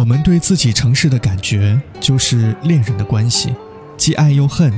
[0.00, 3.52] 我们对自己城市的感觉，就是恋人的关系，
[3.98, 4.72] 既爱又恨，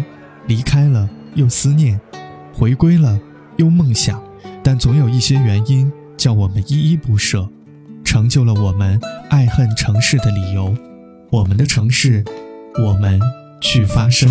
[0.48, 2.00] 离开了又思念，
[2.52, 3.20] 回归了
[3.56, 4.20] 又梦想，
[4.64, 7.48] 但总有一些原因叫我们依依不舍，
[8.02, 9.00] 成就了我们
[9.30, 10.74] 爱恨城市的理由。
[11.30, 12.24] 我们的城市，
[12.84, 13.20] 我们
[13.60, 14.28] 去发声。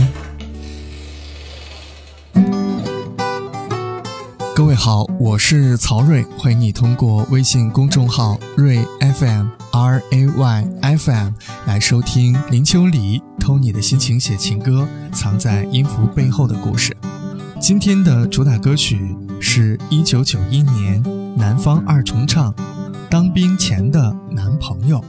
[4.61, 11.33] 各位好，我是曹睿，欢迎你通过微信公众号睿 FM R A Y F M
[11.65, 16.95] 来收听林秋离偷你的心情写情歌，藏在音符背后的故事。
[17.59, 21.03] 今天的主打歌曲是一九九一年
[21.35, 22.53] 南方二重唱
[23.09, 24.99] 《当兵前的男朋友》。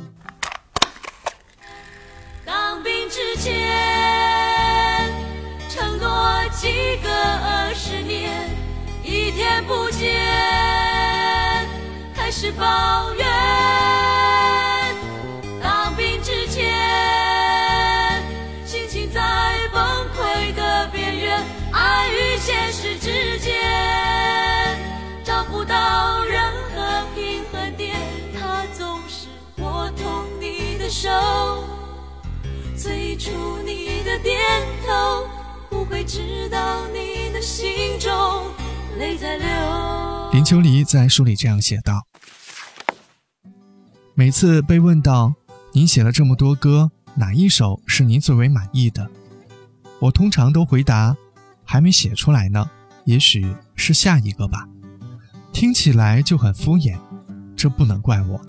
[9.73, 10.21] 不见，
[12.15, 13.27] 开始抱怨。
[15.62, 18.23] 当兵之前，
[18.67, 19.21] 心情在
[19.73, 19.83] 崩
[20.15, 23.56] 溃的边缘，爱与现实之间
[25.25, 26.43] 找不到任
[26.75, 27.97] 何平衡点。
[28.39, 29.28] 他总是
[29.62, 31.09] 握痛你的手，
[32.77, 33.31] 催促
[33.65, 34.39] 你的点
[34.87, 35.27] 头，
[35.70, 38.11] 不会知道你的心中。
[40.33, 42.07] 林秋离在书里这样写道
[44.15, 45.34] ：“每次被问到
[45.73, 49.11] 您写了这么多歌，哪一首是您最为满意的？
[49.99, 51.17] 我通常都回答，
[51.65, 52.71] 还没写出来呢，
[53.07, 54.69] 也许是下一个吧。
[55.53, 56.99] 听起来就很敷衍，
[57.56, 58.41] 这不能怪我。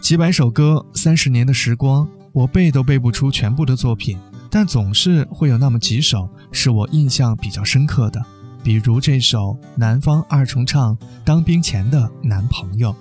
[0.00, 4.18] 几百首歌，三十年的时光，我背都背不出全部的作品，
[4.50, 8.22] 但总是会有那么几首是我印象比较深刻的。”
[8.68, 12.92] 比如这首南方二重唱《当兵前的男朋友》。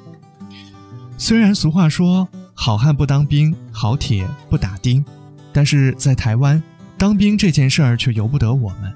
[1.18, 5.04] 虽然俗话说“好汉不当兵，好铁不打钉”，
[5.52, 6.64] 但是在台湾，
[6.98, 8.94] 当兵这件事儿却由不得我们。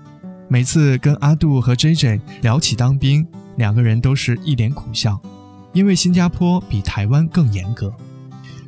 [0.47, 3.27] 每次跟阿杜和 J J 聊起当兵，
[3.57, 5.19] 两个人都是一脸苦笑，
[5.73, 7.93] 因为新加坡比台湾更严格。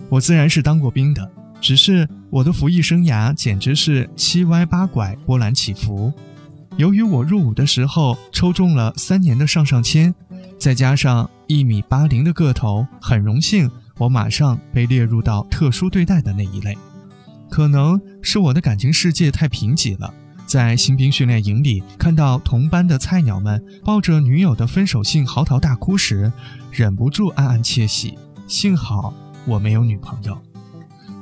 [0.10, 1.32] 我自然是当过兵的，
[1.62, 6.12] 只是我的服役生涯简直是七歪八拐、波澜起伏。
[6.78, 10.14] 由于我入伍的时候抽中了三年的上上签，
[10.58, 16.76] 再加上一米八零的个头，很荣幸我马上被列入到特殊对待的那一类。
[17.50, 20.12] 可能是我的感情世界太贫瘠了，
[20.48, 26.34] 在新兵训练营里看到同班的菜鸟们抱着女友的分手信嚎啕大哭时，
[26.72, 28.18] 忍不住暗暗窃喜。
[28.48, 29.14] 幸好
[29.46, 30.36] 我没有女朋友。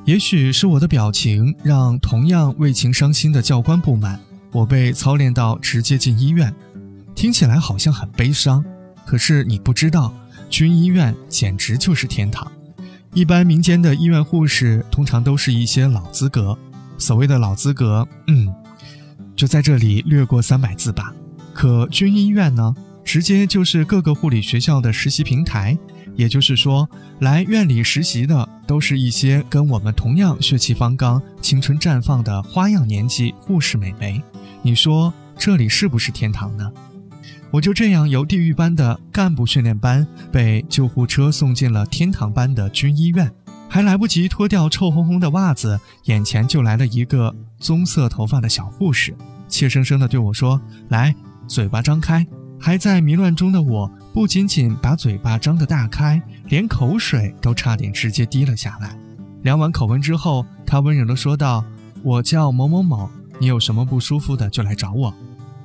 [0.06, 4.20] 也许是我的表情让同样为情伤心的教官不满。
[4.52, 6.54] 我被操练到直接进医院，
[7.16, 8.64] 听起来好像很悲伤，
[9.06, 10.14] 可是你不知道，
[10.50, 12.52] 军医院简直就是天堂。
[13.14, 16.58] 一般民间的医院护士通常都是一些老资格，
[16.98, 18.54] 所谓的老资格，嗯，
[19.36, 21.14] 就在这里略过三百字吧。
[21.54, 22.74] 可军医院呢，
[23.04, 25.78] 直接就是各个护理学校的实习平台，
[26.16, 26.90] 也就是说，
[27.20, 34.22] 来院里实习的都是一些跟我们同样血气方刚、青春绽放的花样年纪护士美眉。
[34.64, 36.72] 你说这里是不是天堂呢？
[37.50, 43.30] 我就这样由地狱般的干部训练班被救护车送进了天堂般的军医院，
[43.68, 49.16] 还来不及脱掉臭烘烘的袜子，眼前就来了一个棕色头发的小护士，
[49.48, 51.14] 怯生生地对我说：“来，
[51.48, 52.26] 嘴巴张开。”
[52.64, 58.96] 还在迷乱中的我，不仅仅把嘴巴张得大开，连口水都差点直接滴了下来。
[59.42, 61.66] 量完口温之后，他温柔地说道
[62.04, 63.10] ：“我叫某某某。”
[63.42, 65.12] 你有什么不舒服的就来找我。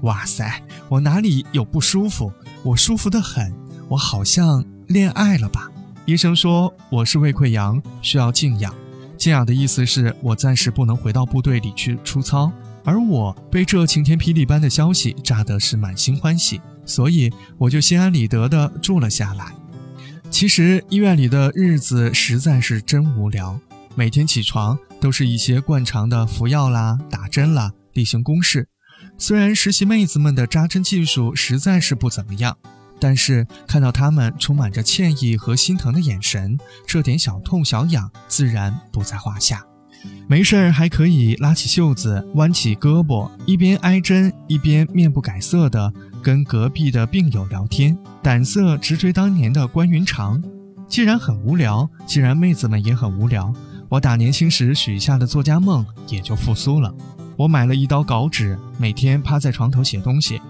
[0.01, 2.33] 哇塞，我哪里有不舒服？
[2.63, 3.53] 我舒服的很。
[3.87, 5.71] 我好像恋爱了吧？
[6.07, 8.75] 医生说我是胃溃疡，需要静养。
[9.19, 12.51] 静养的意思是我暂时不能回到部队里去出操。
[12.83, 19.53] 而我被这晴天霹雳般的消息炸得是满心欢喜，所以我就心安理得地住了下来。
[20.31, 23.61] 其实医院里的日子实在是真无聊。
[23.99, 28.69] 每天起床都是一些惯常的服药啦、打针啦、例行公事。
[29.17, 32.59] 虽然实习妹子们的扎针技术实在是不怎么样，
[33.01, 39.65] 但是看到她们充满着歉意和心疼的眼神，这点小痛小痒自然不在话下。
[40.29, 45.91] 没事儿还可以拉起袖子、弯起胳膊，一边挨针一边面不改色的
[46.23, 50.43] 跟隔壁的病友聊天，胆色直追当年的关云长。
[50.87, 53.53] 既然很无聊，既然妹子们也很无聊。
[53.89, 56.93] 我打年轻时许下的作家梦也就复苏了。
[57.37, 60.41] 我买了一刀稿纸，每天趴在床头写东西，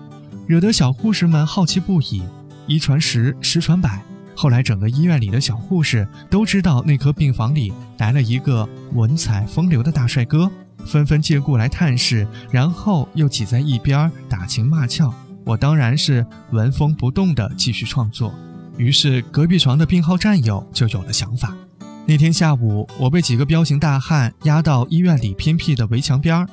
[0.47, 2.23] 惹得小护士们好奇不已。
[2.67, 4.03] 一传十，十传百，
[4.35, 10.51] 后来整个医院里的小护士都知道内科病房里来了一个文采风流的大帅哥，
[10.85, 15.13] 纷纷借故来探视，然后又挤在一边打情骂俏。
[15.45, 18.35] 我当然是纹风不动地继续创作。
[18.77, 21.55] 于是隔壁床的病号战友就有了想法。
[22.09, 26.47] 那天下午，我被几个彪形大汉押到医院里偏僻的围墙边儿。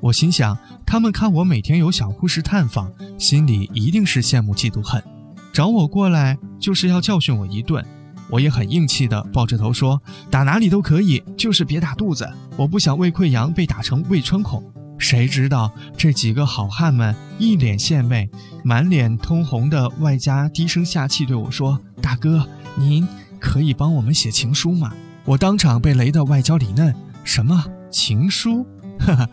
[0.00, 5.02] 我心想，他们看我每天有小护士探访，心里一定是羡慕嫉妒恨，
[5.50, 7.82] 找我过来就是要教训我一顿。
[8.28, 12.30] 我也很硬气的抱着头说：“打哪里都可以，就是别打肚子。
[12.58, 14.62] 我不想胃溃疡被打成胃穿孔。”
[14.98, 18.28] 谁知道这几个好汉们一脸献媚，
[18.62, 22.46] 满脸通红的，外加低声下气对我说：“大哥，
[22.76, 23.08] 您
[23.40, 24.92] 可以帮我们写情书吗？”
[25.24, 26.94] 我当场被雷得外焦里嫩。
[27.24, 28.66] 什么情书？
[28.98, 29.28] 哈哈。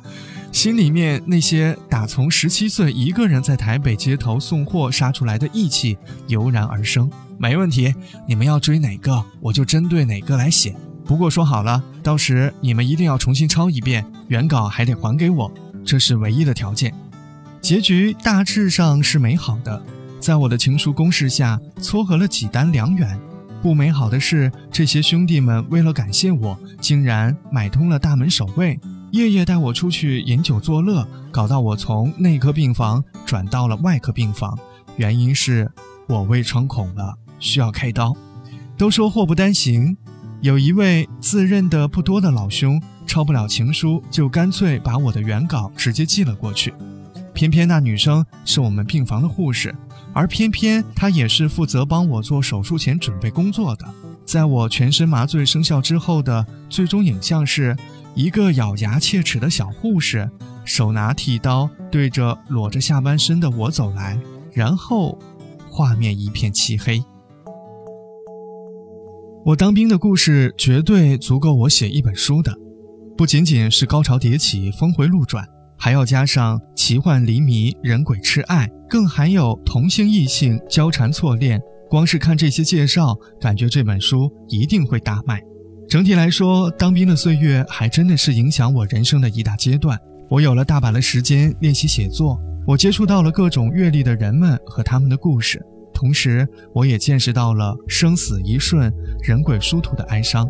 [0.52, 5.98] 心里面那些打从十七岁一个人在台北街头送货杀出来的义气
[6.28, 7.12] 油然而生。
[7.38, 7.94] 没问题，
[8.26, 10.74] 你们要追哪个，我就针对哪个来写。
[11.04, 15.52] 不过说好了，到时你们一定要重新抄一遍，原稿还得还给我，
[15.86, 16.94] 这是唯一的条件。
[17.62, 19.82] 结局大致上是美好的，
[20.22, 23.20] 在我的情书攻势下撮合了几单良缘。
[23.66, 28.80] 不美好的是，这些兄弟们为了感谢我，竟然买通了大门守卫。
[29.10, 34.56] 夜夜带我出去饮酒作乐，搞到我从内科病房转到了外科病房，
[34.98, 35.68] 原因是
[36.08, 38.16] 我胃穿孔了，需要开刀。
[38.78, 39.98] 都说祸不单行，
[40.42, 46.72] 有一位自认的不多的老兄，抄不了情书，就干脆把我的原稿直接寄了过去。
[47.34, 49.76] 偏偏那女生是我们病房的护士，
[50.16, 53.86] 而偏偏他也是负责帮我做手术前准备工作的。
[54.26, 57.78] 在我全身麻醉生效之后的最终影像是。
[58.16, 60.30] 一个咬牙切齿的小护士，
[60.64, 64.18] 手拿剃刀，对着裸着下半身的我走来，
[64.54, 65.20] 然后，
[65.70, 67.04] 画面一片漆黑。
[69.44, 72.58] 我当兵的故事绝对足够我写一本书的，
[73.18, 75.46] 不仅仅是高潮迭起、峰回路转，
[75.78, 81.62] 还要加上奇幻离迷、人鬼痴爱，更还有同性异性交缠错恋。
[81.90, 85.42] 光是看这些介绍，感觉这本书一定会大卖。
[85.88, 89.98] 整体来说，当兵的岁月还真的是影响我人生的一大阶段。
[90.30, 95.64] 我有了大把的时间练习写作，我接触到了各种阅历的人们和他们的故事，
[95.94, 98.92] 同时我也见识到了生死一瞬、
[99.22, 100.50] 人鬼殊途的哀伤。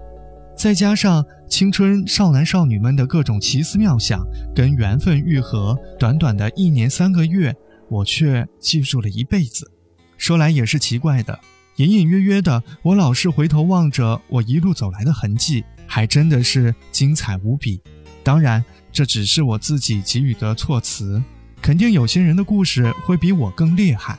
[0.57, 4.25] 再加上青春少男少女们的各种奇思妙想
[4.55, 7.53] 跟缘分愈合，短短的一年三个月，
[7.89, 9.69] 我却记住了一辈子。
[10.17, 11.37] 说来也是奇怪的。
[11.75, 17.81] 隐隐约约的，我老是回头望着我一路走来的痕迹，还真的是精彩无比。
[18.23, 18.63] 当然，
[18.93, 21.21] 这只是我自己给予的措辞，
[21.61, 24.17] 肯定有些人的故事会比我更厉害。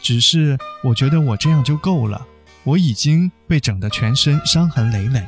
[0.00, 2.26] 只是我觉得我这样就够了。
[2.64, 5.22] 我已经被整得全身伤痕累累，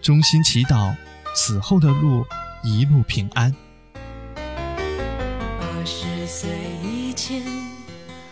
[0.00, 0.94] 衷心祈祷
[1.34, 2.24] 死后的路
[2.62, 3.54] 一路平安。
[4.36, 6.48] 二十岁
[6.82, 7.42] 以前，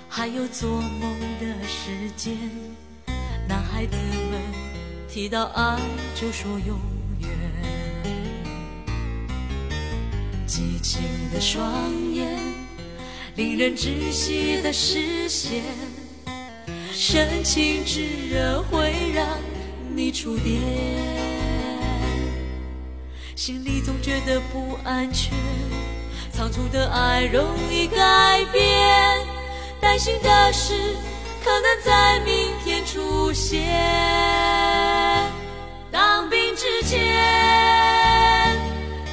[0.08, 2.36] 还有做梦的时间。
[3.48, 3.96] 男孩子
[4.30, 4.40] 们
[5.08, 5.78] 提到爱
[6.14, 6.78] 就说永
[7.20, 7.30] 远，
[10.46, 11.02] 激情
[11.32, 11.62] 的双
[12.12, 12.38] 眼，
[13.36, 15.62] 令人窒息的视线，
[16.92, 19.26] 深情炙热会让
[19.94, 20.60] 你触电，
[23.36, 25.34] 心里总觉得不安全，
[26.32, 28.64] 仓促的爱容易改变，
[29.78, 30.72] 担心的事。
[31.44, 33.62] 可能在明天出现。
[35.92, 38.58] 当兵之前，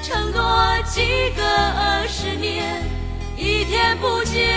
[0.01, 2.81] 承诺几个二十年，
[3.36, 4.47] 一天不见，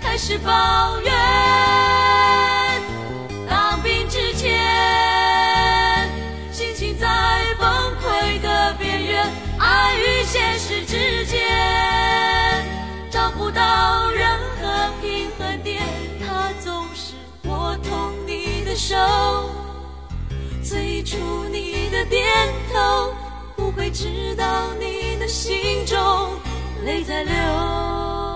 [0.00, 1.15] 开始抱怨。
[18.88, 18.94] 手，
[20.62, 21.16] 最初
[21.50, 22.24] 你的点
[22.72, 23.12] 头，
[23.56, 25.96] 不会知道你的心中
[26.84, 28.35] 泪在流。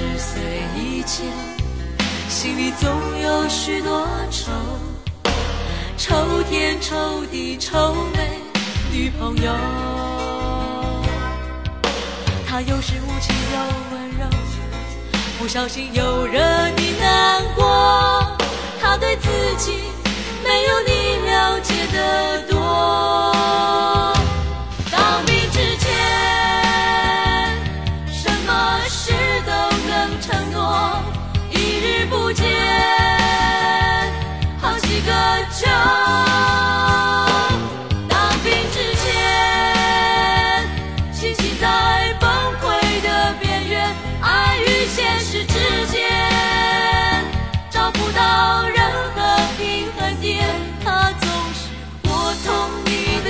[0.00, 0.40] 十岁
[0.76, 1.26] 以前，
[2.28, 2.88] 心里总
[3.20, 4.50] 有许多愁，
[5.98, 8.38] 愁天愁地愁没
[8.90, 9.52] 女朋友。
[12.46, 13.58] 他有时无情又
[13.92, 14.26] 温柔，
[15.38, 16.40] 不小心又惹
[16.78, 18.38] 你难过。
[18.80, 19.28] 他对自
[19.58, 19.74] 己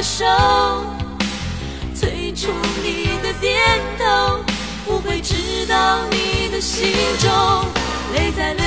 [0.01, 0.25] 的手。
[1.95, 2.49] 催促
[2.83, 3.61] 你的点
[3.99, 4.43] 头，
[4.87, 7.31] 不会知道你的心中
[8.15, 8.65] 泪在流。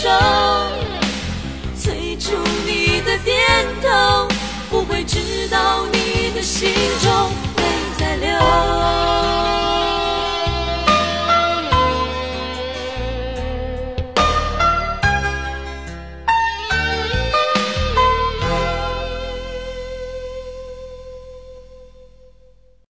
[0.00, 0.08] 手。
[1.74, 4.28] 最初你的点头
[4.70, 6.70] 不会知道你的心
[7.02, 7.47] 中